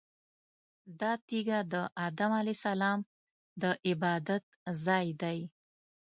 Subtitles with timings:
[0.99, 1.75] دا تیږه د
[2.07, 2.99] ادم علیه السلام
[3.61, 4.43] د عبادت
[4.85, 5.39] ځای دی.